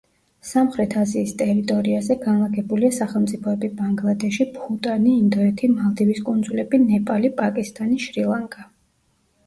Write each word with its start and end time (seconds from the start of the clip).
სამხრეთ 0.51 0.95
აზიის 1.01 1.33
ტერიტორიაზე 1.41 2.17
განლაგებულია 2.23 2.97
სახელმწიფოები: 2.97 3.71
ბანგლადეში, 3.83 4.49
ბჰუტანი, 4.57 5.15
ინდოეთი, 5.27 5.73
მალდივის 5.77 6.27
კუნძულები, 6.31 6.85
ნეპალი, 6.91 7.35
პაკისტანი, 7.43 8.05
შრი-ლანკა. 8.09 8.71